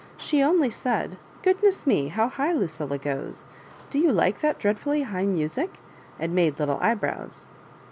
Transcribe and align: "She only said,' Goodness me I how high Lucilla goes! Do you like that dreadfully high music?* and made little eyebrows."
"She 0.29 0.41
only 0.41 0.71
said,' 0.71 1.19
Goodness 1.43 1.85
me 1.85 2.07
I 2.07 2.09
how 2.09 2.29
high 2.29 2.53
Lucilla 2.53 2.97
goes! 2.97 3.45
Do 3.91 3.99
you 3.99 4.11
like 4.11 4.41
that 4.41 4.57
dreadfully 4.57 5.03
high 5.03 5.27
music?* 5.27 5.77
and 6.17 6.33
made 6.33 6.57
little 6.59 6.79
eyebrows." 6.81 7.45